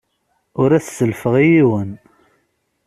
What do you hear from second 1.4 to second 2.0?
yiwen.